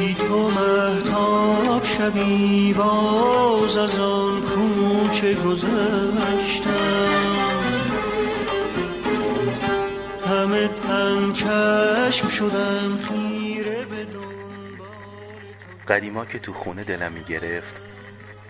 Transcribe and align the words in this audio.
بی 0.00 0.14
تو 0.14 0.50
محتاب 0.50 1.84
شبی 1.84 2.72
باز 2.72 3.76
از 3.76 3.98
آن 3.98 4.40
کوچه 4.40 5.34
گذشتم. 5.34 6.70
همه 10.26 10.68
تن 10.68 11.32
چشم 11.32 12.28
شدم 12.28 12.98
خیره 12.98 13.84
به 13.84 14.06
قدیما 15.88 16.24
که 16.24 16.38
تو 16.38 16.52
خونه 16.52 16.84
دلم 16.84 17.12
می‌گرفت 17.12 17.82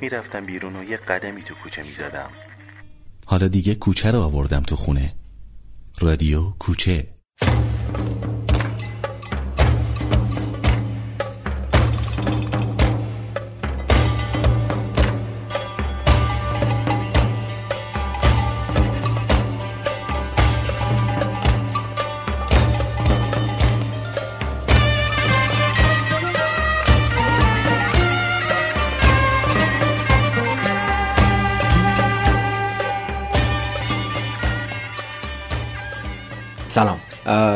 می‌رفتم 0.00 0.44
بیرون 0.46 0.76
و 0.76 0.84
یه 0.84 0.96
قدمی 0.96 1.42
تو 1.42 1.54
کوچه 1.54 1.82
می‌زدم. 1.82 2.30
حالا 3.26 3.48
دیگه 3.48 3.74
کوچه 3.74 4.10
رو 4.10 4.20
آوردم 4.20 4.62
تو 4.62 4.76
خونه. 4.76 5.14
رادیو 6.00 6.50
کوچه. 6.58 7.06
سلام. 36.80 37.00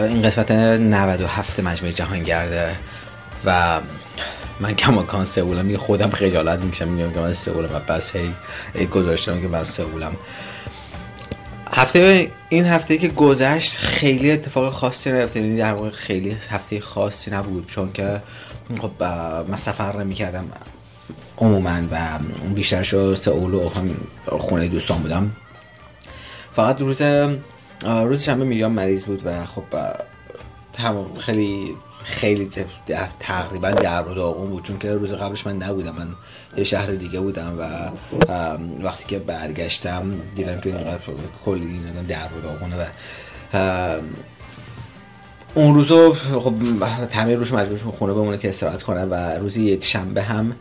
این 0.08 0.22
قسمت 0.22 0.50
97 0.50 1.60
مجموعه 1.60 1.92
جهانگرده 1.92 2.76
و 3.44 3.80
من 4.60 4.74
کماکان 4.74 5.24
سئولم. 5.24 5.64
میگه 5.64 5.78
خودم 5.78 6.10
خجالت 6.10 6.60
می‌کشم 6.60 6.88
میگم 6.88 7.12
که 7.12 7.20
من 7.20 7.32
سئولم 7.32 7.68
و 7.74 7.78
بس 7.78 8.12
هی 8.74 8.86
گذاشتم 8.86 9.40
که 9.40 9.48
من 9.48 9.64
سئولم. 9.64 10.16
هفته 11.72 12.30
این 12.48 12.66
هفته 12.66 12.98
که 12.98 13.08
گذشت 13.08 13.76
خیلی 13.76 14.30
اتفاق 14.32 14.72
خاصی 14.72 15.12
نیفتاد. 15.12 15.36
یعنی 15.36 15.58
در 15.58 15.72
واقع 15.72 15.90
خیلی 15.90 16.36
هفته 16.50 16.80
خاصی 16.80 17.30
نبود 17.30 17.66
چون 17.66 17.92
که 17.92 18.22
خب 18.80 19.04
من 19.48 19.56
سفر 19.56 19.96
نمی‌کردم 19.96 20.44
عموما 21.38 21.80
و 21.90 22.18
بیشترشو 22.54 23.14
سئول 23.14 23.54
و 23.54 23.70
خونه 24.38 24.68
دوستان 24.68 24.98
بودم. 24.98 25.30
فقط 26.56 26.80
روز 26.80 27.02
روز 27.84 28.22
شنبه 28.22 28.44
میریام 28.44 28.72
مریض 28.72 29.04
بود 29.04 29.26
و 29.26 29.44
خب 29.44 29.64
تمام 30.72 31.18
خیلی 31.18 31.76
خیلی 32.04 32.50
تقریبا 33.20 33.70
در 33.70 34.08
و 34.08 34.14
داغون 34.14 34.50
بود 34.50 34.62
چون 34.62 34.78
که 34.78 34.92
روز 34.92 35.12
قبلش 35.12 35.46
من 35.46 35.56
نبودم 35.56 35.94
من 35.98 36.08
یه 36.56 36.64
شهر 36.64 36.86
دیگه 36.86 37.20
بودم 37.20 37.58
و 37.58 37.90
وقتی 38.82 39.04
که 39.08 39.18
برگشتم 39.18 40.20
دیدم 40.34 40.60
که 40.60 40.76
اینقدر 40.76 41.00
کلی 41.44 41.66
این 41.66 42.06
در 42.08 42.28
و 42.38 42.40
داغونه 42.40 42.76
و 42.76 44.00
اون 45.54 45.74
روزو 45.74 46.12
خب 46.14 46.54
تعمیر 47.10 47.38
روش 47.38 47.52
مجبور 47.52 47.78
خونه 47.78 48.12
بمونه 48.12 48.38
که 48.38 48.48
استراحت 48.48 48.82
کنه 48.82 49.04
و 49.04 49.14
روز 49.14 49.56
یک 49.56 49.84
شنبه 49.84 50.22
هم 50.22 50.56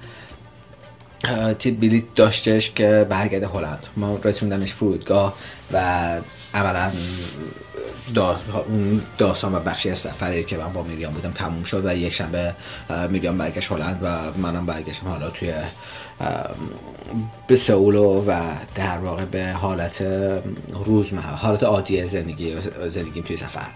تی 1.59 1.71
بلیت 1.71 2.15
داشتش 2.15 2.71
که 2.71 3.07
برگرده 3.09 3.47
هلند. 3.47 3.87
ما 3.97 4.19
رسوندمش 4.23 4.73
فرودگاه 4.73 5.33
و 5.73 5.81
عملا 6.53 6.91
دا 8.13 8.39
اون 8.67 9.01
داستان 9.17 9.55
و 9.55 9.59
بخشی 9.59 9.89
از 9.89 9.97
سفری 9.97 10.43
که 10.43 10.57
من 10.57 10.73
با 10.73 10.83
میریام 10.83 11.13
بودم 11.13 11.31
تموم 11.31 11.63
شد 11.63 11.85
و 11.85 11.95
یک 11.95 12.13
شنبه 12.13 12.55
میریام 13.09 13.37
برگشت 13.37 13.71
هلند 13.71 13.99
و 14.03 14.31
منم 14.41 14.65
برگشتم 14.65 15.07
حالا 15.07 15.29
توی 15.29 15.53
به 17.47 17.55
سئول 17.55 17.95
و 17.95 18.33
در 18.75 18.97
واقع 18.97 19.25
به 19.25 19.51
حالت 19.51 20.01
روزمره 20.85 21.23
حالت 21.23 21.63
عادی 21.63 22.07
زندگی 22.07 22.55
زندگیم 22.87 23.23
توی 23.23 23.37
سفر. 23.37 23.67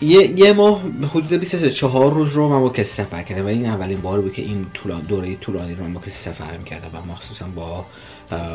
یه, 0.00 0.40
یه 0.40 0.52
ماه 0.52 0.80
حدود 1.14 1.32
24 1.32 2.12
روز 2.12 2.32
رو 2.32 2.48
من 2.48 2.60
با 2.60 2.68
کسی 2.68 3.02
سفر 3.02 3.22
کردم 3.22 3.44
و 3.44 3.48
این 3.48 3.66
اولین 3.66 4.00
بار 4.00 4.20
بود 4.20 4.32
که 4.32 4.42
این 4.42 4.66
طولان 4.74 5.00
دوره 5.00 5.36
طولانی 5.36 5.74
رو 5.74 5.84
من 5.84 5.94
با 5.94 6.00
کسی 6.00 6.10
سفر 6.10 6.56
می‌کردم 6.56 6.98
و 6.98 7.12
مخصوصا 7.12 7.46
با 7.46 7.86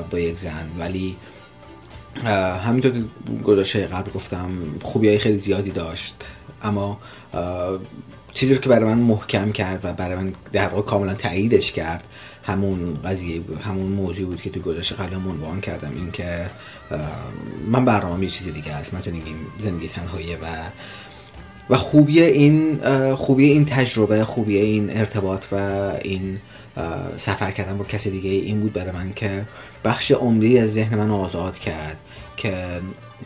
با 0.09 0.19
یک 0.19 0.39
زن. 0.39 0.71
ولی 0.79 1.17
همینطور 2.25 2.91
که 2.91 3.03
گذاشته 3.43 3.87
قبل 3.87 4.11
گفتم 4.11 4.49
خوبی 4.83 5.07
های 5.07 5.17
خیلی 5.17 5.37
زیادی 5.37 5.71
داشت. 5.71 6.15
اما 6.61 6.97
چیزی 8.33 8.57
که 8.57 8.69
برای 8.69 8.93
من 8.93 8.97
محکم 8.99 9.51
کرد 9.51 9.79
و 9.83 9.93
برای 9.93 10.15
من 10.15 10.33
در 10.53 10.67
واقع 10.67 10.81
کاملا 10.81 11.13
تاییدش 11.13 11.71
کرد 11.71 12.03
همون 12.43 13.01
قضیه 13.05 13.41
همون 13.61 13.91
موضوع 13.91 14.27
بود 14.27 14.41
که 14.41 14.49
تو 14.49 14.59
گذاشته 14.59 14.95
قبل 14.95 15.15
عنوان 15.15 15.61
کردم. 15.61 15.91
این 15.95 16.11
که 16.11 16.49
من 17.67 17.85
برنامه 17.85 18.23
یه 18.23 18.29
چیزی 18.29 18.51
دیگه 18.51 18.71
است. 18.71 18.93
من 18.93 19.01
زندگی 19.01 19.35
زندگی 19.59 19.87
تنهاییه 19.87 20.37
و 20.37 20.45
و 21.69 21.75
خوبی 21.75 22.21
این 22.21 22.79
خوبی 23.15 23.45
این 23.51 23.65
تجربه 23.65 24.23
خوبی 24.23 24.57
این 24.57 24.97
ارتباط 24.97 25.45
و 25.51 25.55
این 26.01 26.39
سفر 27.17 27.51
کردن 27.51 27.77
با 27.77 27.83
کسی 27.83 28.09
دیگه 28.11 28.29
این 28.29 28.59
بود 28.59 28.73
برای 28.73 28.91
من 28.91 29.13
که 29.13 29.45
بخش 29.85 30.11
عمده 30.11 30.61
از 30.61 30.73
ذهن 30.73 30.97
من 30.97 31.11
آزاد 31.11 31.57
کرد 31.57 31.97
که 32.37 32.53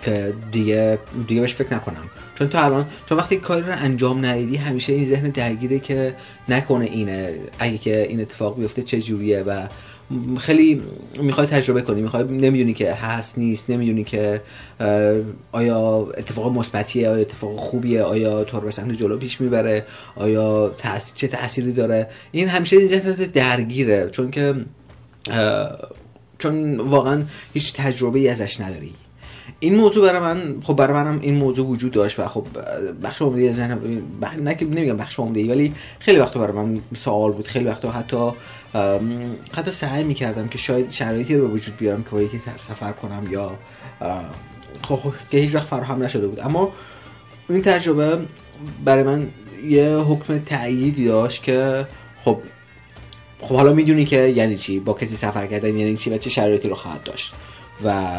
که 0.01 0.34
دیگه 0.51 1.00
دیگه 1.28 1.41
بهش 1.41 1.53
فکر 1.53 1.73
نکنم. 1.73 2.09
چون 2.35 2.50
تو 2.50 2.66
الان 2.66 2.88
چون 3.06 3.17
وقتی 3.17 3.38
کاری 3.38 3.62
رو 3.62 3.73
انجام 3.78 4.25
ندیدی 4.25 4.57
همیشه 4.57 4.94
این 4.94 5.06
ذهن 5.06 5.29
درگیره 5.29 5.79
که 5.79 6.16
نکنه 6.50 6.85
اینه. 6.85 7.34
اگه 7.59 7.78
که 7.78 8.07
این 8.09 8.22
اتفاق 8.22 8.59
بیفته 8.59 8.81
چه 8.81 9.01
جوریه 9.01 9.39
و 9.39 9.68
خیلی 10.40 10.82
می‌خوای 11.20 11.48
تجربه 11.48 11.82
کنی 11.82 12.02
می‌خوای 12.02 12.24
نمی‌دونی 12.24 12.74
که 12.74 12.94
هست 12.94 13.38
نیست 13.38 13.70
نمی‌دونی 13.70 14.04
که 14.04 14.42
آیا 15.52 16.08
اتفاق 16.18 16.52
مثبتیه 16.54 17.10
آیا 17.10 17.22
اتفاق 17.22 17.58
خوبیه 17.60 18.04
آیا 18.04 18.44
تو 18.44 18.58
رو 18.60 18.64
به 18.66 18.72
سمت 18.72 18.92
جلو 18.92 19.18
پیش 19.18 19.42
می‌بره 19.42 19.86
آیا 20.16 20.70
تأثیر 20.78 21.16
چه 21.16 21.28
تأثیری 21.28 21.72
داره؟ 21.72 22.10
این 22.32 22.48
همیشه 22.48 22.78
این 22.78 22.88
ذهن 22.88 23.12
درگیره 23.12 24.10
چون 24.10 24.32
که 24.32 24.56
چون 26.40 26.80
واقعا 26.80 27.24
هیچ 27.54 27.74
تجربه 27.74 28.20
ای 28.20 28.28
ازش 28.30 28.62
نداری. 28.62 28.94
این 29.59 29.75
موضوع 29.75 30.07
برای 30.07 30.19
من 30.19 30.56
خب 30.62 30.75
برای 30.75 30.94
منم 30.94 31.19
این 31.19 31.35
موضوع 31.35 31.67
وجود 31.67 31.91
داشت 31.91 32.19
و 32.19 32.28
خب 32.28 32.45
بخش 33.03 33.22
عمده 33.22 33.51
ذهن 33.51 34.01
بخ... 34.22 34.34
نه 34.34 34.56
که 34.56 34.66
نمیگم 34.66 34.97
بخش 34.97 35.19
عمده 35.19 35.50
ولی 35.50 35.73
خیلی 36.00 36.19
وقتا 36.19 36.39
برای 36.39 36.53
من 36.53 36.81
سوال 36.95 37.31
بود. 37.31 37.47
خیلی 37.47 37.66
وقتا 37.66 37.91
حتی 37.91 38.31
حتی 39.53 39.72
سعی 39.72 40.03
می‌کردم 40.03 40.47
که 40.47 40.57
شاید 40.57 40.91
شرایطی 40.91 41.35
رو 41.35 41.47
به 41.47 41.53
وجود 41.53 41.78
بیارم 41.78 42.03
که 42.03 42.09
با 42.09 42.22
یکی 42.22 42.41
سفر 42.56 42.91
کنم 42.91 43.28
یا 43.31 43.51
خب, 44.81 44.95
خب 44.95 45.13
که 45.31 45.38
هیچ 45.38 45.56
وقت 45.56 45.68
فراهم 45.68 46.03
نشده 46.03 46.28
بود. 46.28 46.39
اما 46.39 46.72
این 47.50 47.62
تجربه 47.62 48.18
برای 48.85 49.03
من 49.03 49.28
یه 49.68 49.95
حکم 49.95 50.39
تأییدی 50.39 51.06
داشت 51.06 51.44
که 51.44 51.88
خب 52.25 52.38
خب 53.41 53.56
حالا 53.56 53.73
می‌دونی 53.73 54.06
که 54.06 54.18
یعنی 54.18 54.57
چی؟ 54.57 54.79
با 54.79 54.94
کسی 54.94 55.16
سفر 55.16 55.47
کردن 55.47 55.78
یعنی 55.78 55.97
چی 55.97 56.09
و 56.09 56.18
چه 56.18 56.29
شرایطی 56.29 56.69
رو 56.69 56.75
خواهد 56.75 57.03
داشت؟ 57.03 57.33
و 57.83 58.13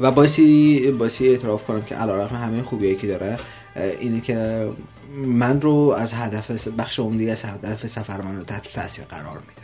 و 0.00 0.10
باعثی 0.10 0.90
باعثی 0.90 1.28
اعتراف 1.28 1.64
کنم 1.64 1.82
که 1.82 1.94
علیرغم 1.94 2.36
همه 2.36 2.62
خوبیایی 2.62 2.96
که 2.96 3.06
داره 3.06 3.38
اینه 4.00 4.20
که 4.20 4.68
من 5.14 5.60
رو 5.60 5.94
از 5.98 6.14
هدف 6.14 6.68
بخش 6.68 6.98
عمده 6.98 7.32
از 7.32 7.44
هدف 7.44 7.86
سفر 7.86 8.20
من 8.20 8.36
رو 8.36 8.42
تحت 8.42 8.72
تاثیر 8.72 9.04
قرار 9.04 9.38
میده. 9.38 9.62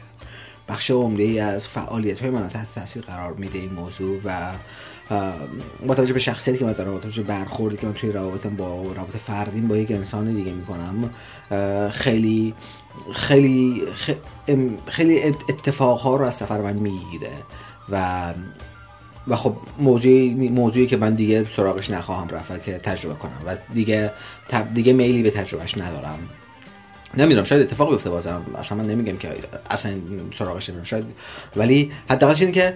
بخش 0.69 0.91
عمده 0.91 1.23
ای 1.23 1.41
از 1.41 1.69
فعالیت 1.69 2.21
های 2.21 2.31
من 2.31 2.43
رو 2.43 2.49
تحت 2.49 2.75
تاثیر 2.75 3.03
قرار 3.03 3.33
میده 3.33 3.59
این 3.59 3.73
موضوع 3.73 4.21
و 4.25 4.53
با 5.87 5.95
توجه 5.95 6.13
به 6.13 6.19
شخصیتی 6.19 6.59
که 6.59 6.65
من 6.65 6.73
دارم 6.73 6.93
با 6.93 6.99
توجه 6.99 7.23
برخوردی 7.23 7.77
که 7.77 7.87
من 7.87 7.93
توی 7.93 8.13
روابطم 8.13 8.57
با 8.57 8.83
روابط 8.83 9.17
فردیم 9.17 9.69
با 9.69 9.77
یک 9.77 9.91
انسان 9.91 10.35
دیگه 10.35 10.53
می‌کنم 10.53 11.11
خیلی 11.91 12.55
خیلی 13.13 13.83
خیلی 14.87 15.23
اتفاقها 15.23 16.17
رو 16.17 16.25
از 16.25 16.35
سفر 16.35 16.61
من 16.61 16.73
می‌گیره 16.73 17.33
و 17.89 18.35
و 19.31 19.37
خب 19.37 19.57
موضوعی 19.79 20.35
موضوعی 20.35 20.87
که 20.87 20.97
من 20.97 21.15
دیگه 21.15 21.47
سراغش 21.57 21.91
نخواهم 21.91 22.29
رفت 22.29 22.65
که 22.65 22.73
تجربه 22.73 23.15
کنم 23.15 23.43
و 23.47 23.57
دیگه 23.75 24.11
دیگه 24.75 24.93
میلی 24.93 25.23
به 25.23 25.31
تجربهش 25.31 25.79
ندارم. 25.79 26.19
نمی‌دونم 27.17 27.45
شاید 27.45 27.63
اتفاق 27.63 27.91
بیفته 27.91 28.11
بازم. 28.11 28.43
اصلا 28.55 28.79
من 28.79 28.87
نمیگم 28.87 29.17
که 29.17 29.29
اصلا 29.71 29.93
سراغش 30.39 30.69
نمیرم. 30.69 30.85
شاید 30.85 31.05
ولی 31.57 31.93
حداقلش 32.11 32.41
اینه 32.41 32.53
که 32.53 32.75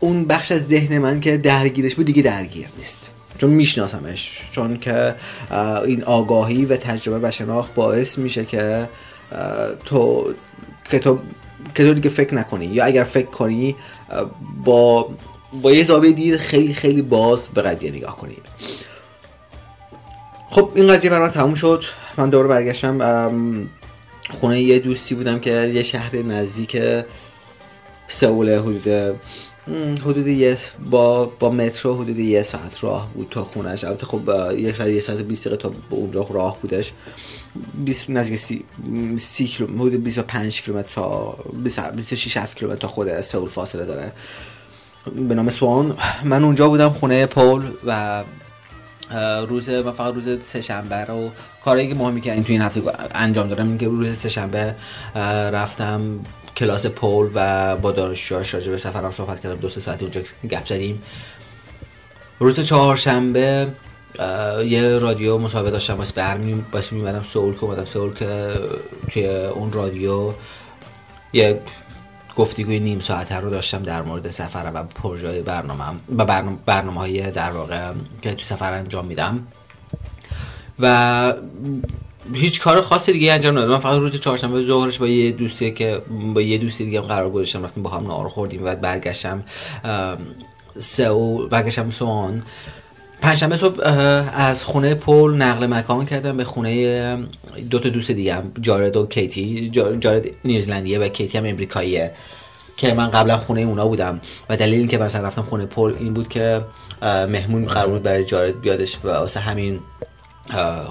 اون 0.00 0.24
بخش 0.24 0.52
از 0.52 0.66
ذهن 0.66 0.98
من 0.98 1.20
که 1.20 1.36
درگیرش 1.36 1.94
بود 1.94 2.06
دیگه 2.06 2.22
درگیر 2.22 2.68
نیست. 2.78 2.98
چون 3.38 3.50
میشناسمش. 3.50 4.42
چون 4.50 4.78
که 4.78 5.14
این 5.86 6.04
آگاهی 6.04 6.64
و 6.64 6.76
تجربه 6.76 7.28
و 7.28 7.30
شناخت 7.30 7.74
باعث 7.74 8.18
میشه 8.18 8.44
که 8.44 8.88
تو 9.84 10.32
که 10.84 10.98
تو 10.98 11.18
که 11.74 11.84
تو 11.84 11.94
دیگه 11.94 12.10
فکر 12.10 12.34
نکنی. 12.34 12.66
یا 12.66 12.84
اگر 12.84 13.04
فکر 13.04 13.26
کنی 13.26 13.76
با 14.64 15.08
با 15.52 15.72
یه 15.72 15.84
زاویه 15.84 16.12
دید 16.12 16.36
خیلی 16.36 16.74
خیلی 16.74 17.02
باز 17.02 17.48
به 17.48 17.62
قضیه 17.62 17.90
نگاه 17.90 18.16
کنی 18.16 18.36
خب 20.50 20.70
این 20.74 20.88
قضیه 20.88 21.10
برای 21.10 21.30
تموم 21.30 21.54
شد. 21.54 21.84
من 22.16 22.30
دوباره 22.30 22.48
برگشتم. 22.48 23.68
خونه 24.30 24.60
یه 24.62 24.78
دوستی 24.78 25.14
بودم 25.14 25.38
که 25.38 25.50
یه 25.74 25.82
شهر 25.82 26.16
نزدیک 26.16 26.82
سئول 28.08 28.58
حدود 28.58 28.88
حدود 30.00 30.26
یه 30.26 30.56
با 30.90 31.24
با 31.24 31.50
مترو 31.50 31.94
حدود 31.94 32.18
یه 32.18 32.42
ساعت 32.42 32.84
راه 32.84 33.10
بود 33.14 33.28
تا 33.30 33.44
خونش. 33.44 33.84
البته 33.84 34.06
خب 34.06 34.20
یه 34.58 34.72
شاید 34.72 34.94
یه 34.94 35.00
ساعت 35.00 35.20
و 35.20 35.24
20 35.24 35.48
دقیقه 35.48 35.62
تا 35.62 35.72
اونجا 35.90 36.26
راه 36.30 36.58
بودش. 36.62 36.92
20 37.84 38.10
نزدیک 38.10 38.38
سی, 38.38 38.64
م، 38.92 39.16
سی 39.16 39.46
کیلومتر 39.46 39.78
حدود 39.78 40.04
25 40.04 40.62
کیلومتر 40.62 40.88
تا 40.94 41.38
20 41.62 41.80
26 41.80 42.36
7 42.36 42.56
کیلومتر 42.56 42.80
تا 42.80 42.88
خود 42.88 43.20
سئول 43.20 43.48
فاصله 43.48 43.84
داره. 43.84 44.12
به 45.28 45.34
نام 45.34 45.50
سوان. 45.50 45.96
من 46.24 46.44
اونجا 46.44 46.68
بودم 46.68 46.88
خونه 46.88 47.26
پول 47.26 47.62
و 47.86 48.24
روز 49.48 49.70
من 49.70 49.92
فقط 49.92 50.14
روز 50.14 50.38
سهشنبه 50.44 51.04
رو 51.04 51.30
کاری 51.64 51.88
که 51.88 51.94
مهمی 51.94 52.20
که 52.20 52.42
تو 52.42 52.52
این 52.52 52.62
هفته 52.62 52.82
انجام 53.14 53.48
دادم 53.48 53.68
این 53.68 53.78
که 53.78 53.86
روز 53.86 54.18
سهشنبه 54.18 54.74
رفتم 55.52 56.20
کلاس 56.56 56.86
پول 56.86 57.30
و 57.34 57.76
با 57.76 57.92
دانشجوهاش 57.92 58.54
راجع 58.54 58.70
به 58.70 58.76
سفرم 58.76 59.10
صحبت 59.10 59.40
کردم. 59.40 59.56
دو 59.56 59.68
سه 59.68 59.80
ساعت 59.80 60.02
اونجا 60.02 60.20
گپ 60.50 60.66
زدیم. 60.66 61.02
روز 62.38 62.60
چهارشنبه 62.60 63.66
یه 64.64 64.98
رادیو 64.98 65.38
مصاحبه 65.38 65.70
داشتم. 65.70 65.94
واسه 65.94 66.12
برمی 66.12 66.64
واسه 66.72 66.96
میمدم 66.96 67.24
سئول 67.32 67.54
که 67.54 67.64
اومدم 67.64 67.84
سئول 67.84 68.14
که 68.14 68.52
توی 69.10 69.26
اون 69.26 69.72
رادیو. 69.72 70.32
یه 71.32 71.60
گفتگوی 72.36 72.80
نیم 72.80 73.00
ساعته 73.00 73.36
رو 73.36 73.50
داشتم 73.50 73.82
در 73.82 74.02
مورد 74.02 74.30
سفرم 74.30 74.74
و 74.74 74.82
پروژه 74.82 75.42
برنامه 75.42 75.84
و 76.16 76.24
برنامه, 76.24 76.58
برنامه 76.66 77.00
های 77.00 77.30
در 77.30 77.50
واقع 77.50 77.92
که 78.22 78.34
تو 78.34 78.44
سفر 78.44 78.72
انجام 78.72 79.06
میدم. 79.06 79.46
و 80.78 81.34
هیچ 82.34 82.60
کار 82.60 82.80
خاص 82.80 83.10
دیگه 83.10 83.32
انجام 83.32 83.58
ندادم. 83.58 83.72
من 83.72 83.78
فقط 83.78 83.98
روز 83.98 84.20
چهارشنبه 84.20 84.62
ظهرش 84.62 84.98
با 84.98 85.08
یه 85.08 85.32
دوستی 85.32 85.70
که 85.70 86.02
با 86.34 86.40
یه 86.40 86.58
دوستی 86.58 86.84
دیگه 86.84 87.00
قرار 87.00 87.30
گذاشتم 87.30 87.64
رفتیم 87.64 87.82
با 87.82 87.90
هم 87.90 88.04
نهار 88.04 88.28
خوردیم 88.28 88.64
و 88.64 88.74
برگشتم 88.74 89.44
ام، 89.84 90.18
سئول 90.78 91.48
برگشتم 91.48 91.90
سوان 91.90 92.42
پنجشنبه 93.20 93.56
صبح 93.56 93.80
از 94.34 94.64
خونه 94.64 94.94
پول 94.94 95.34
نقل 95.34 95.66
مکان 95.66 96.06
کردم 96.06 96.36
به 96.36 96.44
خونه 96.44 97.16
دو 97.70 97.78
تا 97.78 97.88
دوست 97.88 98.10
دیگه 98.10 98.42
جارد 98.60 98.96
و 98.96 99.06
کیتی. 99.06 99.68
جا- 99.68 99.96
جارد 99.96 100.24
نیوزلندیه 100.44 100.98
و 100.98 101.08
کیتی 101.08 101.38
هم 101.38 101.46
امریکاییه 101.46 102.12
که 102.76 102.94
من 102.94 103.08
قبلا 103.08 103.38
خونه 103.38 103.60
اونا 103.60 103.86
بودم. 103.88 104.20
و 104.48 104.56
دلیل 104.56 104.78
اینکه 104.78 104.98
مثلا 104.98 105.26
رفتم 105.26 105.42
خونه 105.42 105.66
پول 105.66 105.94
این 106.00 106.14
بود 106.14 106.28
که 106.28 106.64
مهمون 107.02 107.66
قرار 107.66 107.88
بود 107.88 108.02
برای 108.02 108.24
جارد 108.24 108.60
بیادش 108.60 108.96
و 109.04 109.08
واسه 109.08 109.40
همین 109.40 109.80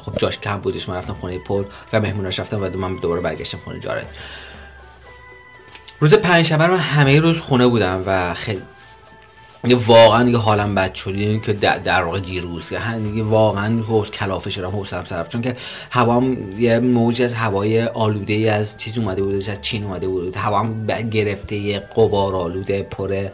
خب 0.06 0.18
جاش 0.18 0.40
کم 0.40 0.58
بودش. 0.58 0.90
من 0.90 0.96
رفتم 0.96 1.14
خونه 1.22 1.40
پول 1.40 1.66
و 1.94 2.00
مهموناش 2.00 2.40
رفتم 2.40 2.64
و 2.64 2.78
من 2.78 2.96
دوباره 2.96 3.22
برگشتم 3.22 3.58
خونه 3.64 3.80
جارد. 3.80 4.08
روز 6.00 6.14
پنجشنبه 6.14 6.68
من 6.68 6.78
همه 6.78 7.20
روز 7.20 7.40
خونه 7.40 7.68
بودم 7.68 8.04
و 8.06 8.34
خیلی 8.34 8.62
دیگه 9.66 9.76
واقعا 9.88 10.24
دیگه 10.24 10.38
حالم 10.38 10.76
بد 10.76 10.94
شد 10.94 11.16
یعنی 11.16 11.40
که 11.40 11.54
در, 11.54 12.04
واقع 12.04 12.20
دیروز 12.20 12.70
که 12.70 12.80
دیگه 13.04 13.24
واقعا 13.24 13.82
حوص 13.82 14.12
کلافه 14.12 14.50
شدم 14.50 14.70
حوصلم 14.70 15.04
سر 15.04 15.20
رفت. 15.20 15.32
چون 15.32 15.42
که 15.42 15.56
هوام 15.90 16.38
یه 16.60 16.80
موجی 16.80 17.24
از 17.24 17.34
هوای 17.34 17.84
آلوده 17.84 18.52
از 18.52 18.78
چیز 18.78 18.98
اومده 18.98 19.24
بود 19.24 19.36
از 19.36 19.62
چین 19.62 19.84
اومده 19.84 20.08
بود. 20.08 20.36
هوام 20.36 20.88
گرفته 20.88 21.56
یه 21.56 21.80
قبار 21.80 22.36
آلوده 22.36 22.84
پر 22.84 23.28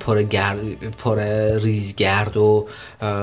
پر 0.00 0.22
گرد 0.22 0.58
پر 0.98 1.18
ریزگرد 1.58 2.36
و 2.36 2.66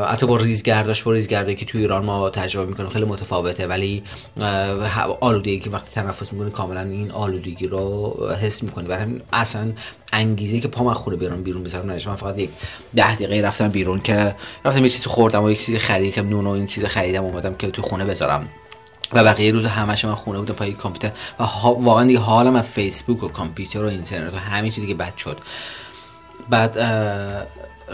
حتی 0.07 0.25
با 0.25 0.37
ریزگرداش 0.37 1.03
با 1.03 1.11
ریزگردی 1.11 1.55
که 1.55 1.65
توی 1.65 1.81
ایران 1.81 2.05
ما 2.05 2.29
تجربه 2.29 2.69
می‌کنیم 2.69 2.89
خیلی 2.89 3.05
متفاوته. 3.05 3.67
ولی 3.67 4.03
آلودگی 5.19 5.59
که 5.59 5.69
وقتی 5.69 5.91
تنفس 5.91 6.33
می‌کنی 6.33 6.51
کاملا 6.51 6.81
این 6.81 7.11
آلودگی 7.11 7.67
رو 7.67 8.13
حس 8.41 8.63
می‌کنی. 8.63 8.87
و 8.87 9.05
اصلا 9.33 9.71
انگیزه 10.13 10.59
که 10.59 10.67
پام 10.67 10.87
از 10.87 10.97
خونه 10.97 11.17
بیرون 11.17 11.43
بیرون 11.43 11.63
بذارم 11.63 11.85
نداشت 11.85 12.07
من 12.07 12.15
فقط 12.15 12.39
یک 12.39 12.49
ده 12.95 13.15
دقیقه 13.15 13.41
رفتم 13.47 13.67
بیرون 13.67 14.01
که 14.01 14.35
رفتم 14.65 14.83
یه 14.83 14.89
چیزی 14.89 15.09
خوردم 15.09 15.43
و 15.43 15.51
یک 15.51 15.65
چیزی 15.65 15.79
خریدم 15.79 16.29
نون 16.29 16.47
و 16.47 16.49
این 16.49 16.65
چیز 16.65 16.85
خریدم 16.85 17.23
اومدم 17.23 17.55
که 17.55 17.67
تو 17.67 17.81
خونه 17.81 18.05
بذارم. 18.05 18.47
و 19.13 19.23
بقیه 19.23 19.51
روز 19.51 19.65
همش 19.65 20.05
من 20.05 20.15
خونه 20.15 20.39
بودم 20.39 20.53
پای 20.53 20.73
کامپیوتر. 20.73 21.11
و 21.39 21.43
واقعا 21.63 22.05
دیگه 22.05 22.19
حالم 22.19 22.55
از 22.55 22.65
فیسبوک 22.65 23.23
و 23.23 23.27
کامپیوتر 23.27 23.83
و 23.83 23.87
اینترنت 23.87 24.33
و 24.33 24.37
همه 24.37 24.69
چیز 24.69 24.83
دیگه 24.83 24.93
بد 24.93 25.17
شد. 25.17 25.37
بعد 26.49 26.77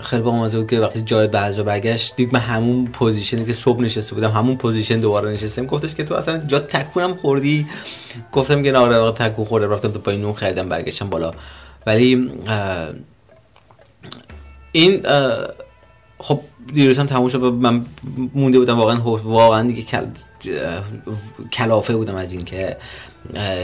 خیلی 0.02 0.22
با 0.22 0.32
مزه 0.32 0.58
بود 0.58 0.70
که 0.70 0.80
وقتی 0.80 1.02
جای 1.02 1.28
بعضا 1.28 1.64
برگشت 1.64 2.16
دید 2.16 2.34
من 2.34 2.40
همون 2.40 2.88
position 2.88 3.39
ی 3.39 3.46
که 3.46 3.54
صبح 3.54 3.82
نشسته 3.82 4.16
بودم 4.16 4.32
همون 4.32 4.58
position 4.58 5.00
دوباره 5.00 5.32
نشستم. 5.32 5.66
گفتش 5.66 5.96
که 5.96 6.04
تو 6.04 6.16
اصلا 6.16 6.38
جا 6.38 6.60
تکونم 6.60 7.16
خوردی؟ 7.16 7.68
گفتم 8.32 8.64
که 8.64 8.72
نه 8.72 8.78
آره 8.80 9.12
تکون 9.12 9.46
خوردم. 9.46 9.70
رفتم 9.70 9.92
تو 9.92 10.00
پای 10.00 10.18
نون 10.18 10.34
خریدم 10.34 10.70
برگشتم 10.70 11.10
بالا. 11.10 11.32
ولی 11.90 12.32
این 14.72 15.04
خب 16.18 16.42
دیروز 16.74 17.00
هم 17.00 17.06
تموم 17.06 17.30
شد 17.30 17.42
من 17.42 17.86
مونده 18.34 18.60
بودم 18.60 18.78
واقعا 18.78 19.02
واقعا 19.24 19.68
دیگه 19.68 19.82
کل... 19.82 20.06
کلافه 21.52 21.96
بودم 21.96 22.16
از 22.16 22.32
اینکه 22.32 22.78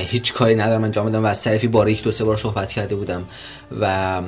هیچ 0.08 0.34
کاری 0.34 0.56
ندارم 0.56 0.84
انجام 0.84 1.10
بدم 1.10 1.24
و 1.24 1.26
از 1.26 1.44
طرفی 1.44 1.68
باره 1.68 1.92
یک 1.92 2.04
دو 2.04 2.12
سه 2.12 2.24
بار 2.24 2.38
صحبت 2.38 2.72
کرده 2.72 2.96
بودم 2.96 3.26
و 3.82 4.22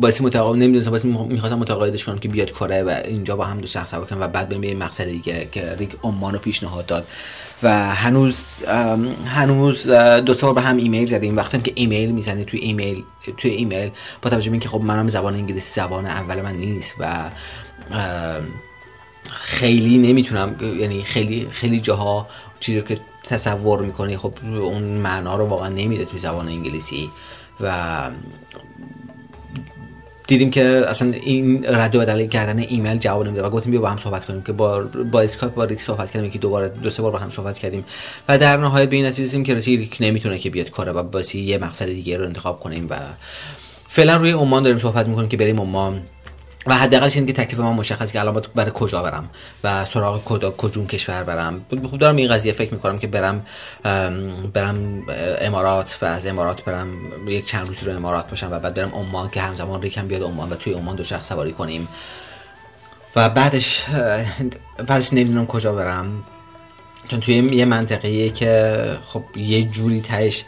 باعث 0.00 0.20
متقاعد 0.20 0.56
نمی‌دونستم 0.56 0.90
باعث 0.90 1.04
می‌خواستم 1.04 1.58
متقاعدش 1.58 2.04
کنم 2.04 2.18
که 2.18 2.28
بیاد 2.28 2.50
کره 2.50 2.82
و 2.82 3.00
اینجا 3.04 3.36
با 3.36 3.44
هم 3.44 3.60
دو 3.60 3.66
شخص 3.66 3.94
کنم 3.94 4.20
و 4.20 4.28
بعد 4.28 4.48
بریم 4.48 4.60
به 4.60 4.74
مقصد 4.74 5.04
دیگه 5.04 5.48
که 5.52 5.76
ریک 5.78 5.96
عمان 6.02 6.32
رو 6.32 6.38
پیشنهاد 6.38 6.86
داد. 6.86 7.06
و 7.62 7.94
هنوز 7.94 8.44
هنوز 9.26 9.90
دو 9.90 10.34
سه 10.34 10.46
بار 10.46 10.54
به 10.54 10.60
هم 10.60 10.76
ایمیل 10.76 11.06
زدیم. 11.06 11.36
وقتی 11.36 11.58
که 11.58 11.72
ایمیل 11.74 12.10
می‌زنی 12.10 12.44
توی 12.44 12.60
ایمیل 12.60 13.02
توی 13.36 13.50
ایمیل 13.50 13.90
با 14.22 14.30
توجه 14.30 14.50
به 14.50 14.52
اینکه 14.52 14.68
خب 14.68 14.80
منم 14.80 15.08
زبان 15.08 15.34
انگلیسی 15.34 15.80
زبان 15.80 16.06
اول 16.06 16.40
من 16.40 16.56
نیست 16.56 16.94
و 16.98 17.30
خیلی 19.30 19.98
نمی‌تونم 19.98 20.56
یعنی 20.80 21.02
خیلی 21.02 21.48
خیلی 21.50 21.80
جاها 21.80 22.28
چیزی 22.60 22.82
که 22.82 23.00
تصور 23.28 23.82
می‌کنی 23.82 24.16
خب 24.16 24.32
اون 24.44 24.82
معنا 24.82 25.36
رو 25.36 25.46
واقعا 25.46 25.68
نمیده 25.68 26.04
توی 26.04 26.18
زبان 26.18 26.48
انگلیسی. 26.48 27.10
و 27.60 28.10
دیدیم 30.26 30.50
که 30.50 30.84
اصلا 30.88 31.12
این 31.12 31.64
رد 31.66 31.94
و 31.94 32.00
بدل 32.00 32.26
کردن 32.26 32.58
ایمیل 32.58 32.98
جواب 32.98 33.26
نمیده. 33.26 33.42
و 33.42 33.50
گفتیم 33.50 33.70
بیا 33.70 33.80
با 33.80 33.88
هم 33.88 33.98
صحبت 33.98 34.24
کنیم 34.24 34.42
که 34.42 34.52
با 34.52 34.80
با 35.12 35.20
اسکایپ 35.20 35.54
با 35.54 35.64
ریک 35.64 35.80
صحبت 35.80 36.10
کردیم 36.10 36.30
که 36.30 36.38
دوباره 36.38 36.68
دو 36.68 36.90
سه 36.90 37.02
بار 37.02 37.12
با 37.12 37.18
هم 37.18 37.30
صحبت 37.30 37.58
کردیم. 37.58 37.84
و 38.28 38.38
در 38.38 38.56
نهایت 38.56 38.88
به 38.88 38.96
این 38.96 39.06
نتیجه 39.06 39.22
رسیدیم 39.22 39.44
که 39.44 39.54
ریک 39.54 39.96
نمی‌تونه 40.00 40.38
که 40.38 40.50
بیاد 40.50 40.70
کاره 40.70 40.92
و 40.92 41.02
بایستی 41.02 41.40
یه 41.40 41.58
مقصد 41.58 41.86
دیگه 41.86 42.16
رو 42.16 42.24
انتخاب 42.24 42.60
کنیم 42.60 42.86
و 42.90 42.96
فعلا 43.88 44.16
روی 44.16 44.30
عمان 44.30 44.62
داریم 44.62 44.78
صحبت 44.78 45.08
می‌کنیم 45.08 45.28
که 45.28 45.36
بریم 45.36 45.60
عمان. 45.60 46.02
و 46.66 46.74
حداقلش 46.74 47.16
این 47.16 47.26
که 47.26 47.32
تکلیف 47.32 47.60
من 47.60 47.72
مشخص 47.72 48.12
که 48.12 48.20
الان 48.20 48.34
باید 48.34 48.54
برای 48.54 48.70
کجا 48.74 49.02
برم 49.02 49.30
و 49.64 49.84
سراغ 49.84 50.24
کدوم 50.24 50.86
کشور 50.86 51.22
برم. 51.22 51.64
خوب 51.90 51.98
دارم 51.98 52.16
این 52.16 52.28
قضیه 52.30 52.52
فکر 52.52 52.74
می‌کنم 52.74 52.98
که 52.98 53.06
برم 53.06 53.46
برم 54.52 55.02
امارات 55.40 55.98
و 56.02 56.04
از 56.04 56.26
امارات 56.26 56.64
برم 56.64 56.88
یک 57.28 57.46
چند 57.46 57.68
روزی 57.68 57.86
رو 57.86 57.96
امارات 57.96 58.30
باشم 58.30 58.52
و 58.52 58.58
بعد 58.58 58.74
برم 58.74 58.92
عمان 58.94 59.30
که 59.30 59.40
همزمان 59.40 59.82
ریکم 59.82 60.08
بیاد 60.08 60.22
عمان 60.22 60.50
و 60.50 60.54
توی 60.54 60.72
عمان 60.72 60.96
دوچرخه 60.96 61.28
سواری 61.28 61.52
کنیم. 61.52 61.88
و 63.16 63.28
بعدش 63.28 63.84
بعدش 64.86 65.12
نمی‌دونم 65.12 65.46
کجا 65.46 65.72
برم. 65.72 66.24
چون 67.08 67.20
توی 67.20 67.34
یه 67.34 67.64
منطقه 67.64 68.30
که 68.30 68.82
خب 69.06 69.24
یه 69.36 69.64
جوری 69.64 70.00
تهش 70.00 70.44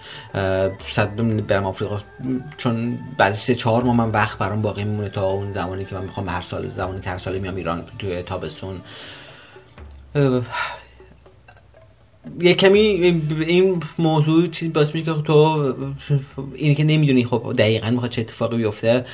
صد 0.88 1.16
برم 1.46 1.66
آفریقا 1.66 2.00
چون 2.56 2.98
بعد 3.18 3.32
سه 3.32 3.54
چهار 3.54 3.82
ماه 3.82 3.96
من 3.96 4.10
وقت 4.10 4.38
برام 4.38 4.62
باقی 4.62 4.84
میمونه 4.84 5.08
تا 5.08 5.26
اون 5.26 5.52
زمانی 5.52 5.84
که 5.84 5.94
من 5.94 6.02
می‌خوام 6.02 6.28
هر 6.28 6.40
سال 6.40 6.68
زمانی 6.68 7.00
که 7.00 7.10
هر 7.10 7.18
سال 7.18 7.38
میام 7.38 7.56
ایران 7.56 7.84
توی 7.98 8.22
تابستون. 8.22 8.80
یه 12.40 12.54
کمی 12.54 12.78
این 12.78 13.82
موضوع 13.98 14.46
چیزی 14.46 14.70
باعث 14.70 14.94
میشه 14.94 15.06
که 15.06 15.12
تو 15.12 15.74
اینی 16.54 16.74
که 16.74 16.84
نمی‌دونی 16.84 17.24
خب 17.24 17.54
دقیقا 17.58 17.90
می‌خواد 17.90 18.10
چه 18.10 18.20
اتفاقی 18.20 18.56
بیفته. 18.56 19.04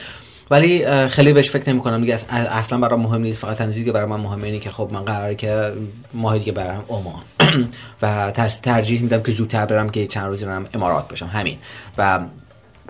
ولی 0.50 1.06
خیلی 1.08 1.32
بهش 1.32 1.50
فکر 1.50 1.70
نمی 1.70 1.80
کنم 1.80 2.00
دیگه 2.00 2.16
اص- 2.18 2.32
اصلا 2.32 2.78
برام 2.78 3.00
مهم 3.00 3.22
نیست. 3.22 3.38
فقط 3.38 3.56
تنها 3.56 3.82
که 3.84 3.92
برای 3.92 4.06
من 4.06 4.20
مهمه 4.20 4.44
اینه 4.44 4.58
که 4.58 4.70
خب 4.70 4.90
من 4.92 5.02
قراره 5.04 5.34
که 5.34 5.72
ماه 6.14 6.38
دیگه 6.38 6.52
برم 6.52 6.84
عمان. 6.88 7.22
و 8.02 8.30
تر- 8.30 8.48
ترجیح 8.62 9.02
میدم 9.02 9.22
که 9.22 9.32
زودتر 9.32 9.66
برم 9.66 9.90
که 9.90 10.06
چند 10.06 10.26
روزی 10.26 10.44
برم 10.44 10.66
امارات 10.74 11.08
باشم. 11.08 11.26
همین. 11.26 11.58
و 11.98 12.20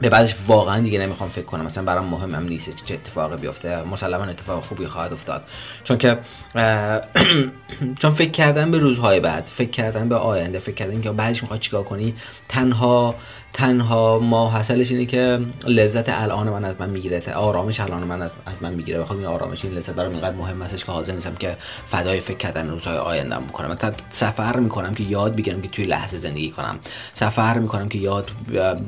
به 0.00 0.08
بعدش 0.08 0.34
واقعا 0.46 0.80
دیگه 0.80 0.98
نمی‌خوام 0.98 1.30
فکر 1.30 1.44
کنم. 1.44 1.64
مثلا 1.64 1.84
برام 1.84 2.06
مهمم 2.06 2.48
نیست 2.48 2.84
چه 2.84 2.94
اتفاقی 2.94 3.36
بیفته. 3.36 3.82
مسلما 3.82 4.24
اتفاق 4.24 4.64
خوبی 4.64 4.86
خواهد 4.86 5.12
افتاد. 5.12 5.42
چون 5.84 5.98
که 5.98 6.18
چون 8.00 8.10
فکر 8.12 8.30
کردن 8.30 8.70
به 8.70 8.78
روزهای 8.78 9.20
بعد 9.20 9.44
فکر 9.44 9.70
کردن 9.70 10.08
به 10.08 10.16
آینده 10.16 10.58
فکر 10.58 10.74
کردن 10.74 11.00
که 11.00 11.10
بعدش 11.10 11.42
می‌خوای 11.42 11.58
چیکار 11.60 11.82
کنی 11.82 12.14
تنها 12.48 13.14
تنها 13.52 14.18
ماحصلش 14.18 14.90
اینه 14.90 15.06
که 15.06 15.40
لذت 15.66 16.08
الان 16.08 16.48
من 16.48 16.64
از 16.64 16.74
من 16.78 16.90
می‌گیره 16.90 17.34
آرامش 17.34 17.80
الان 17.80 18.04
من 18.04 18.22
از, 18.22 18.62
من 18.62 18.74
می‌گیره. 18.74 18.98
بخوام 18.98 19.18
این 19.18 19.28
آرامش 19.28 19.64
این 19.64 19.74
لذت 19.74 19.94
برام 19.94 20.12
اینقدر 20.12 20.36
مهم 20.36 20.62
هستش 20.62 20.84
که 20.84 20.92
حاضر 20.92 21.12
نیستم 21.14 21.34
که 21.34 21.56
فدای 21.88 22.20
فکر 22.20 22.36
کردن 22.36 22.70
روزهای 22.70 22.98
آیندهم 22.98 23.46
بکنم. 23.46 23.68
من 23.68 23.92
سفر 24.10 24.60
می‌کنم 24.60 24.94
که 24.94 25.02
یاد 25.02 25.36
بگیرم 25.36 25.62
که 25.62 25.68
توی 25.68 25.84
لحظه 25.84 26.16
زندگی 26.16 26.50
کنم. 26.50 26.78
سفر 27.14 27.58
می‌کنم 27.58 27.88
که 27.88 27.98
یاد 27.98 28.30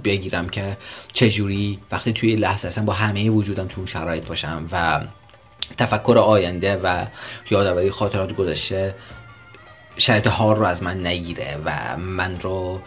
بگیرم 0.04 0.48
که 0.48 0.76
چجوری 1.12 1.78
وقتی 1.92 2.12
توی 2.12 2.36
لحظه 2.36 2.68
هستم 2.68 2.84
با 2.84 2.92
همه 2.92 3.30
وجودم 3.30 3.66
تو 3.66 3.74
اون 3.76 3.86
شرایط 3.86 4.26
باشم 4.26 4.68
و 4.72 5.00
تفکر 5.78 6.18
آینده 6.18 6.76
و 6.76 7.06
یادآوری 7.50 7.90
خاطرات 7.90 8.36
گذشته 8.36 8.94
شرایط 9.96 10.26
حال 10.26 10.56
رو 10.56 10.64
از 10.64 10.82
من 10.82 11.06
نگیره 11.06 11.58
و 11.64 11.96
من 11.96 12.40
رو 12.40 12.80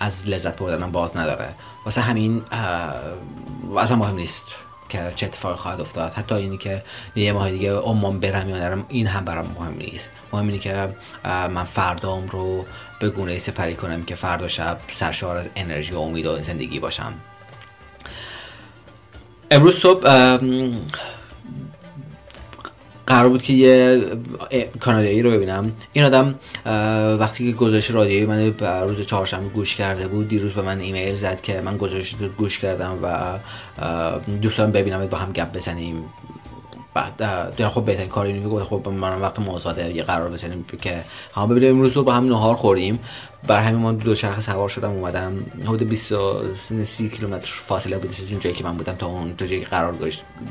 از 0.00 0.26
لذت 0.26 0.58
بردنم 0.58 0.92
باز 0.92 1.16
نداره. 1.16 1.54
واسه 1.84 2.00
همین 2.00 2.42
اصلا 3.78 3.96
مهم 3.96 4.16
نیست 4.16 4.44
که 4.88 5.12
چه 5.16 5.26
اتفاقی 5.26 5.56
خواهد 5.56 5.80
افتاد. 5.80 6.12
حتی 6.12 6.34
اینی 6.34 6.58
که 6.58 6.82
یه 7.16 7.32
ماه 7.32 7.50
دیگه 7.50 7.74
عمان 7.74 8.20
برم 8.20 8.48
یا 8.48 8.56
نرم 8.56 8.84
این 8.88 9.06
هم 9.06 9.24
برام 9.24 9.56
مهم 9.58 9.74
نیست. 9.78 10.10
مهم 10.32 10.46
اینه 10.46 10.58
که 10.58 10.94
من 11.24 11.64
فردام 11.64 12.28
رو 12.28 12.64
به 13.00 13.10
گونه 13.10 13.38
سپری 13.38 13.74
کنم 13.74 14.02
که 14.04 14.14
فردا 14.14 14.48
شب 14.48 14.80
سرشار 14.88 15.36
از 15.36 15.48
انرژی 15.56 15.94
و 15.94 15.98
امید 15.98 16.26
و 16.26 16.42
زندگی 16.42 16.80
باشم. 16.80 17.14
امروز 19.50 19.78
صبح 19.78 20.38
قرار 23.10 23.28
بود 23.28 23.42
که 23.42 23.52
یه 23.52 24.00
کانادایی 24.80 25.22
رو 25.22 25.30
ببینم. 25.30 25.72
این 25.92 26.04
آدم 26.04 26.34
وقتی 27.18 27.52
که 27.52 27.58
گزارش 27.58 27.90
رادیویی 27.90 28.26
من 28.26 28.54
روز 28.82 29.06
چهارشنبه 29.06 29.48
گوش 29.48 29.74
کرده 29.74 30.08
بود 30.08 30.28
دیروز 30.28 30.52
به 30.52 30.62
من 30.62 30.80
ایمیل 30.80 31.14
زد 31.14 31.40
که 31.40 31.60
من 31.60 31.76
گزارش 31.76 32.14
رو 32.20 32.28
گوش 32.28 32.58
کردم 32.58 32.98
و 33.02 33.38
دوستان 34.42 34.72
ببینم 34.72 35.06
با 35.06 35.18
هم 35.18 35.32
گپ 35.32 35.52
بزنیم. 35.52 36.04
بعد 36.94 37.68
خب 37.68 37.84
بهترین 37.84 38.08
کاری 38.08 38.32
میگه 38.32 38.64
خب 38.64 38.88
من 38.88 39.20
وقت 39.20 39.38
مازاده 39.38 39.94
یه 39.94 40.02
قرار 40.02 40.30
بزنیم 40.30 40.64
که 40.82 41.04
هم 41.34 41.48
ببینیم 41.48 41.70
امروز 41.70 41.92
رو 41.92 42.02
با 42.02 42.12
هم 42.12 42.24
نهار 42.24 42.54
خوردیم 42.54 42.98
بر 43.46 43.60
همین 43.60 43.80
من 43.80 43.96
دو 43.96 44.14
چرخ 44.14 44.40
سوار 44.40 44.68
شدم 44.68 44.90
اومدم 44.90 45.46
حدود 45.64 45.88
20 45.88 46.12
30 46.84 47.08
کیلومتر 47.08 47.52
فاصله 47.66 47.98
بود 47.98 48.10
از 48.10 48.40
جایی 48.40 48.56
که 48.56 48.64
من 48.64 48.76
بودم 48.76 48.92
تا 48.92 49.06
اون 49.06 49.36
تو 49.36 49.46
جایی 49.46 49.64
قرار 49.64 49.94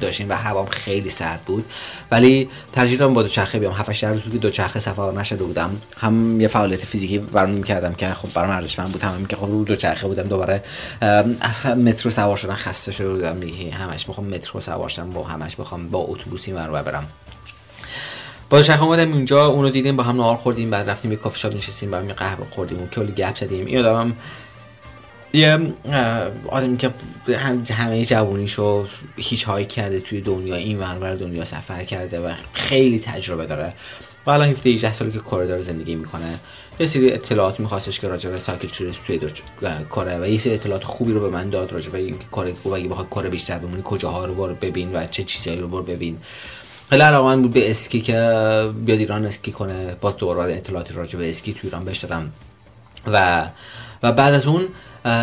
داشتیم 0.01 0.29
و 0.29 0.33
هوام 0.33 0.65
خیلی 0.65 1.09
سرد 1.09 1.41
بود. 1.41 1.71
ولی 2.11 2.49
ترجیح 2.73 2.97
دادم 2.97 3.13
با 3.13 3.23
دو 3.23 3.27
چرخه 3.27 3.59
بیام. 3.59 3.73
7 3.73 4.03
روز 4.03 4.21
بود 4.21 4.31
که 4.31 4.37
دو 4.37 4.49
چرخه 4.49 4.79
سوار 4.79 5.19
نشده 5.19 5.43
بودم. 5.43 5.81
هم 5.97 6.41
یه 6.41 6.47
فعالیت 6.47 6.79
فیزیکی 6.79 7.17
برام 7.17 7.49
می‌کردم 7.49 7.93
که 7.93 8.07
خب 8.07 8.33
برام 8.33 8.49
ارزش 8.49 8.79
من 8.79 8.85
بود. 8.85 9.03
هم 9.03 9.25
که 9.25 9.35
خب 9.35 9.45
رو 9.45 9.63
دو 9.63 9.75
چرخه 9.75 10.07
بودم 10.07 10.23
دوباره 10.23 10.63
از 11.41 11.65
مترو 11.65 12.11
سوار 12.11 12.37
شدن 12.37 12.53
خسته 12.55 12.91
شده 12.91 13.09
بودم. 13.09 13.39
دیگه 13.39 13.71
همش 13.71 14.07
می‌خوام 14.07 14.27
مترو 14.27 14.59
سوار 14.59 14.89
شدم 14.89 15.09
با 15.09 15.23
همش 15.23 15.55
بخوام 15.55 15.89
با 15.89 15.99
اتوبوسی 15.99 16.53
برم 16.53 17.07
با 18.49 18.61
شخ 18.61 18.83
اومدم 18.83 19.13
اینجا 19.13 19.45
اونو 19.45 19.69
دیدیم 19.69 19.95
با 19.95 20.03
هم 20.03 20.17
نهار 20.17 20.37
خوردیم 20.37 20.69
بعد 20.69 20.89
رفتیم 20.89 21.11
یه 21.11 21.17
کافی 21.17 21.39
شاپ 21.39 21.55
نشستیم 21.55 21.91
با 21.91 21.97
هم 21.97 22.13
قهوه 22.13 22.45
خوردیم 22.49 22.83
و 22.83 22.87
کلی 22.87 23.11
گپ 23.11 23.37
زدیم. 23.37 23.65
این 23.65 23.79
آدمم 23.79 24.13
یه 25.33 25.59
آدمی 26.47 26.77
که 26.77 26.93
همه 27.73 28.05
جوونیشو 28.05 28.87
هیچ 29.15 29.43
هایی 29.43 29.65
کرده 29.65 29.99
توی 29.99 30.21
دنیا 30.21 30.55
این 30.55 30.79
ورور 30.79 31.15
دنیا 31.15 31.45
سفر 31.45 31.83
کرده 31.83 32.19
و 32.19 32.31
خیلی 32.53 32.99
تجربه 32.99 33.45
داره. 33.45 33.73
و 34.25 34.29
الان 34.29 34.49
17 34.49 34.69
18 34.69 34.93
سالی 34.93 35.11
که 35.11 35.19
کره 35.19 35.47
داره 35.47 35.61
زندگی 35.61 35.95
می‌کنه. 35.95 36.39
یه 36.79 36.87
سری 36.87 37.13
اطلاعات 37.13 37.59
میخواستش 37.59 37.99
که 37.99 38.07
راجع 38.07 38.29
به 38.29 38.39
سایکل 38.39 38.67
توی 38.67 39.19
کره 39.89 40.19
و 40.19 40.27
یه 40.27 40.39
سری 40.39 40.53
اطلاعات 40.53 40.83
خوبی 40.83 41.13
رو 41.13 41.19
به 41.19 41.29
من 41.29 41.49
داد 41.49 41.73
راجع 41.73 41.89
به 41.89 41.97
اینکه 41.97 42.25
کره 42.31 42.55
اگه 42.75 42.87
بخوای 42.87 43.07
کره 43.11 43.29
بیشتر 43.29 43.57
بمونی 43.57 43.81
کجاها 43.85 44.25
رو 44.25 44.33
برو 44.33 44.55
ببین 44.55 44.95
و 44.95 45.05
چه 45.05 45.23
چیزایی 45.23 45.59
رو 45.59 45.67
برو 45.67 45.83
ببین. 45.83 46.17
خیلی 46.89 47.01
علاقه 47.01 47.35
بود 47.35 47.53
به 47.53 47.71
اسکی 47.71 48.01
که 48.01 48.13
بیاد 48.85 48.99
ایران 48.99 49.25
اسکی 49.25 49.51
کنه. 49.51 49.95
با 50.01 50.11
دوباره 50.11 50.53
اطلاعاتی 50.53 50.93
راجع 50.93 51.19
به 51.19 51.29
اسکی 51.29 51.53
تو 51.53 51.59
ایران 51.63 51.85
بهش 51.85 51.97
دادم. 51.97 52.31
و 53.07 53.45
و 54.03 54.11
بعد 54.11 54.33
از 54.33 54.47
اون 54.47 54.67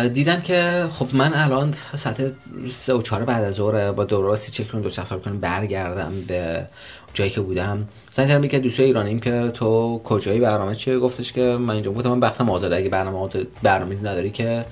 دیدم 0.07 0.41
که 0.41 0.87
خب 0.91 1.07
من 1.13 1.33
الان 1.33 1.73
ساعت 1.95 2.31
سه 2.69 2.93
و 2.93 3.01
چهار 3.01 3.23
بعد 3.23 3.43
از 3.43 3.55
ظهر 3.55 3.91
با 3.91 4.03
دوباره 4.03 4.35
سی 4.35 4.51
چک 4.51 4.75
دو 4.75 4.89
سال 4.89 5.19
کنم 5.19 5.39
برگردم 5.39 6.13
به 6.27 6.67
جایی 7.13 7.29
که 7.29 7.41
بودم. 7.41 7.87
سعی 8.11 8.27
کردم 8.27 8.47
که 8.47 8.59
دوستای 8.59 8.85
ایرانیم 8.85 9.19
که 9.19 9.51
تو 9.53 10.01
کجایی 10.03 10.39
برنامه 10.39 10.75
چیه؟ 10.75 10.99
گفتش 10.99 11.33
که 11.33 11.41
من 11.41 11.73
اینجا 11.73 11.91
گفتم 11.91 12.09
من 12.09 12.19
وقتم 12.19 12.49
آزاده. 12.49 12.75
اگه 12.75 12.89
برنامه 12.89 13.29
برنامه 13.63 13.95
نداری 14.03 14.31
که 14.31 14.65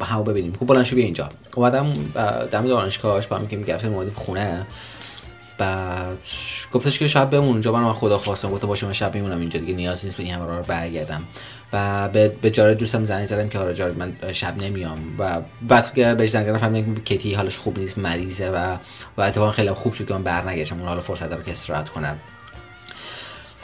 همو 0.00 0.22
ببینیم. 0.22 0.52
خب 0.60 0.66
بلند 0.66 0.84
شو 0.84 0.96
بیا 0.96 1.04
اینجا. 1.04 1.30
اومدم 1.54 1.92
دم 2.52 2.66
دانشگاهش 2.66 3.26
با 3.26 3.36
هم 3.36 3.46
که 3.46 3.56
می‌گرفتم 3.56 4.10
خونه. 4.14 4.66
بعد 5.58 6.18
گفتش 6.72 6.98
که 6.98 7.06
شب 7.08 7.30
بمون 7.30 7.48
اونجا 7.48 7.72
من 7.72 7.92
خدا 7.92 8.18
خواستم. 8.18 8.50
گفت 8.50 8.64
باشه 8.64 8.86
من 8.86 8.92
شب 8.92 9.14
میمونم 9.14 9.40
اینجا 9.40 9.60
دیگه 9.60 9.74
نیاز 9.74 10.04
نیست 10.04 10.16
به 10.16 10.22
این 10.22 10.34
همه 10.34 10.44
رو 10.44 10.62
برگردم. 10.62 11.22
و 11.72 12.08
به 12.08 12.28
به 12.28 12.50
دوستم 12.74 13.04
زنگ 13.04 13.26
زدم 13.26 13.48
که 13.48 13.58
آره 13.58 13.92
من 13.92 14.32
شب 14.32 14.58
نمیام. 14.58 14.98
و 15.18 15.40
بعد 15.68 15.94
که 15.94 16.14
بهش 16.14 16.30
زنگ 16.30 16.44
زدم 16.44 16.58
فهمیدم 16.58 16.94
کتی 17.04 17.34
حالش 17.34 17.58
خوب 17.58 17.78
نیست 17.78 17.98
مریضه 17.98 18.50
و 18.50 18.76
و 19.16 19.22
اتفاقا 19.22 19.50
خیلی 19.50 19.72
خوب 19.72 19.92
شد 19.92 20.06
که 20.06 20.14
من 20.14 20.22
برنگشتم. 20.22 20.78
اون 20.78 20.88
حالا 20.88 21.00
فرصت 21.00 21.30
داره 21.30 21.42
که 21.42 21.50
استراحت 21.50 21.88
کنم. 21.88 22.18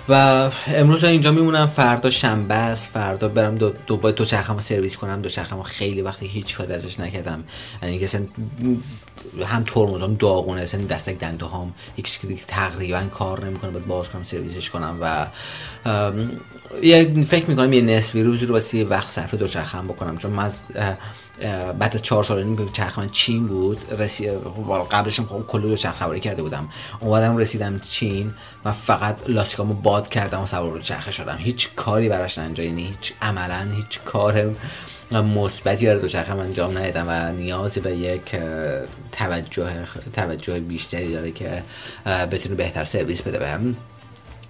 و 0.09 0.51
امروز 0.67 1.05
اینجا 1.05 1.33
میمونم 1.33 1.67
فردا 1.67 2.11
شنبه 2.11 2.55
است 2.55 2.89
فردا 2.89 3.29
برم 3.29 3.55
دو 3.55 3.73
دو 3.87 3.97
با 3.97 4.11
دو 4.11 4.25
چرخمو 4.25 4.61
سرویس 4.61 4.97
کنم 4.97 5.23
دو 5.23 5.29
چرخمو 5.29 5.63
خیلی 5.63 6.03
وقتی 6.03 6.27
هیچ 6.27 6.57
کاری 6.57 6.73
ازش 6.73 7.01
نکردم. 7.01 7.45
یعنی 7.83 7.99
که 7.99 8.21
هم 9.45 9.65
ترمزام 9.67 10.15
داغونه 10.15 10.61
اصلا 10.61 10.85
دستک 10.85 11.19
دنده 11.19 11.47
هم 11.47 11.75
یک 11.97 12.47
تقریبا 12.49 13.01
کار 13.01 13.45
نمی‌کنه 13.45 13.71
باید 13.71 13.87
باز 13.87 14.11
کنم 14.11 14.23
سرویسش 14.23 14.71
کنم 14.71 14.99
و 15.01 15.27
یه 16.83 17.25
فکر 17.25 17.51
می‌کنم 17.51 17.73
یه 17.73 17.81
نصفی 17.81 18.23
روزی 18.23 18.47
رو 18.47 18.55
واسه 18.55 18.85
وقت 18.85 19.11
صرف 19.11 19.35
دو 19.35 19.47
چرخم 19.47 19.89
بکنم. 19.89 20.19
چون 20.19 20.31
من 20.31 20.45
از 20.45 20.63
بعد 21.79 21.97
چهار 21.97 22.25
سال 22.25 22.45
نیم 22.45 22.69
چرخ 22.73 22.99
من 22.99 23.09
چین 23.09 23.47
بود. 23.47 24.01
رسی... 24.01 24.31
قبلش 24.91 25.19
هم 25.19 25.45
کلی 25.49 25.69
دو 25.69 25.77
چرخ 25.77 25.95
سواری 25.95 26.21
کرده 26.21 26.43
بودم. 26.43 26.69
اومدم 27.01 27.37
رسیدم 27.37 27.79
چین 27.79 28.35
و 28.65 28.73
فقط 28.73 29.17
لاستیکامو 29.27 29.75
باد 29.75 30.09
کردم 30.09 30.43
و 30.43 30.47
سوار 30.47 30.81
چرخه 30.81 31.11
شدم. 31.11 31.37
هیچ 31.39 31.69
کاری 31.77 32.09
براش 32.09 32.39
انجام 32.39 32.67
یعنی 32.67 32.87
هیچ 32.87 33.13
عملا 33.23 33.69
هیچ 33.77 34.01
کار 34.01 34.55
مثبتی 35.11 35.87
برای 35.87 36.01
دوچرخه 36.01 36.33
انجام 36.33 36.79
ندادم 36.79 37.05
و 37.09 37.33
نیازی 37.33 37.81
به 37.81 37.97
یک 37.97 38.37
توجه 39.13 39.71
توجه 40.13 40.61
بیشتری 40.61 41.13
داره 41.13 41.31
که 41.31 41.63
بتونه 42.07 42.55
بهتر 42.55 42.85
سرویس 42.85 43.23
بده 43.23 43.39
بهم. 43.39 43.77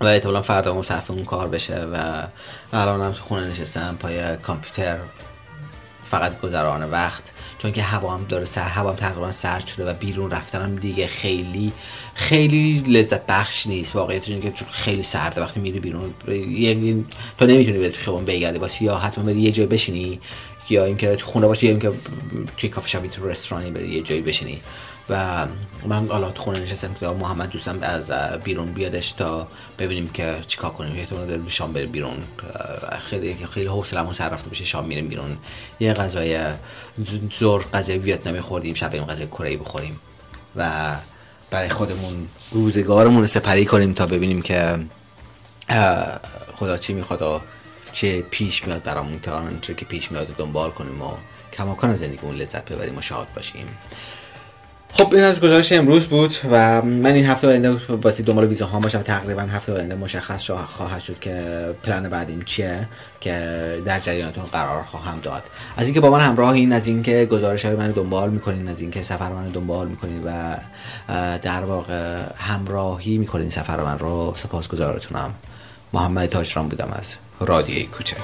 و 0.00 0.04
احتمالا 0.04 0.42
فردا 0.42 0.82
صرف 0.82 1.10
اون 1.10 1.24
کار 1.24 1.48
بشه 1.48 1.86
و 1.92 2.26
الان 2.72 3.00
هم 3.00 3.12
تو 3.12 3.22
خونه 3.22 3.46
نشستم 3.46 3.96
پای 4.00 4.36
کامپیوتر. 4.36 4.98
فقط 6.04 6.40
گذران 6.40 6.90
وقت 6.90 7.22
چون 7.58 7.72
که 7.72 7.82
هوا 7.82 8.14
هم 8.14 8.24
داره 8.28 8.44
سر 8.44 8.62
هوا 8.62 8.90
هم 8.90 8.96
تقریبا 8.96 9.30
سرد 9.30 9.66
شده 9.66 9.90
و 9.90 9.94
بیرون 9.94 10.30
رفتنم 10.30 10.76
دیگه 10.76 11.06
خیلی 11.06 11.72
خیلی 12.14 12.84
لذت 12.86 13.26
بخش 13.26 13.66
نیست. 13.66 13.96
واقعیتش 13.96 14.28
اینه 14.28 14.40
که 14.40 14.52
خیلی 14.70 15.02
سرده 15.02 15.40
وقتی 15.40 15.60
میری 15.60 15.80
بیرون 15.80 16.14
یعنی 16.48 17.04
تو 17.38 17.46
نمی‌تونی 17.46 17.78
بری 17.78 17.90
خیابون 17.90 18.24
بگردی 18.24 18.58
واسه 18.58 18.82
یا 18.82 18.96
حتما 18.96 19.24
بری 19.24 19.40
یه 19.40 19.52
جای 19.52 19.66
بشینی. 19.66 20.20
یا 20.68 20.84
اینکه 20.84 21.16
تو 21.16 21.26
خونه 21.26 21.46
باشی 21.46 21.66
یا 21.66 21.70
اینکه 21.70 21.92
توی 22.56 22.68
کافه 22.68 22.88
شاپی 22.88 23.08
تو 23.08 23.28
رستورانی 23.28 23.70
بری 23.70 23.88
یه 23.88 24.02
جایی 24.02 24.22
بشینی. 24.22 24.60
و 25.08 25.46
من 25.86 26.08
حالا 26.08 26.30
تو 26.30 26.42
خونه 26.42 26.60
نشستم 26.60 26.94
که 27.00 27.06
محمد 27.06 27.50
دوستم 27.50 27.78
از 27.82 28.10
بیرون 28.44 28.72
بیادش 28.72 29.12
تا 29.12 29.48
ببینیم 29.78 30.08
که 30.08 30.36
چیکار 30.46 30.70
کنیم. 30.70 30.96
احتمال 30.98 31.26
داره 31.26 31.40
شام 31.48 31.72
بره 31.72 31.86
بیرون. 31.86 32.16
خیلی 33.04 33.36
خیلی 33.46 33.66
حوصله‌مون 33.66 34.12
سر 34.12 34.28
رفته 34.28 34.50
بشه 34.50 34.64
شام 34.64 34.84
میریم 34.84 35.08
بیرون. 35.08 35.36
یه 35.80 35.94
غذای 35.94 36.40
زور 37.38 37.64
غذای 37.74 37.98
ویتنامی 37.98 38.40
خوردیم 38.40 38.74
شب 38.74 38.88
بریم 38.88 39.04
غذای 39.04 39.26
کره 39.26 39.56
بخوریم. 39.56 40.00
و 40.56 40.92
برای 41.50 41.68
خودمون 41.68 42.28
روزگارمون 42.50 43.20
رو 43.20 43.26
سپری 43.26 43.64
کنیم 43.66 43.92
تا 43.92 44.06
ببینیم 44.06 44.42
که 44.42 44.78
خدا 46.56 46.76
چی 46.76 46.92
می‌خواد 46.92 47.22
و 47.22 47.40
چه 47.94 48.22
پیش 48.22 48.66
میاد 48.66 48.82
برامون 48.82 49.18
تا 49.18 49.42
چه 49.60 49.74
که 49.74 49.84
پیش 49.84 50.12
میاد 50.12 50.26
دنبال 50.38 50.70
کنیم 50.70 51.02
و 51.02 51.10
کماکان 51.52 51.96
زندگیمون 51.96 52.34
لذت 52.34 52.72
ببریم 52.72 52.98
و 52.98 53.00
شاد 53.00 53.26
باشیم. 53.36 53.66
خب 54.92 55.14
این 55.14 55.24
از 55.24 55.40
گزارش 55.40 55.72
امروز 55.72 56.06
بود 56.06 56.34
و 56.50 56.82
من 56.82 57.12
این 57.12 57.26
هفته 57.26 57.48
آینده 57.48 57.70
واسه 57.88 58.22
دنبال 58.22 58.44
ویزا 58.44 58.66
ها 58.66 58.80
باشم 58.80 59.02
تقریبا 59.02 59.42
هفته 59.42 59.72
آینده 59.72 59.94
مشخص 59.94 60.50
خواهد 60.50 61.00
شد 61.00 61.18
که 61.18 61.40
پلن 61.82 62.08
بعدیم 62.08 62.42
چیه 62.42 62.88
که 63.20 63.32
در 63.84 63.98
جریانتون 63.98 64.44
قرار 64.44 64.82
خواهم 64.82 65.20
داد. 65.22 65.42
از 65.76 65.84
اینکه 65.84 66.00
با 66.00 66.10
من 66.10 66.20
همراه 66.20 66.50
این 66.50 66.72
از 66.72 66.86
اینکه 66.86 67.26
گزارش 67.26 67.64
های 67.64 67.74
من 67.74 67.90
دنبال 67.90 68.30
می‌کنین 68.30 68.68
از 68.68 68.80
اینکه 68.80 69.02
سفر 69.02 69.28
من 69.28 69.48
دنبال 69.48 69.88
می‌کنین 69.88 70.22
و 70.24 70.56
در 71.38 71.60
واقع 71.60 72.22
همراهی 72.36 73.18
می‌کنین 73.18 73.50
سفر 73.50 73.84
من 73.84 73.98
رو 73.98 74.32
سپاسگزارتونم. 74.36 75.34
محمد 75.94 76.28
تاجران 76.28 76.68
بودم 76.68 76.88
از 76.92 77.16
رادیوی 77.40 77.84
کوچک. 77.84 78.16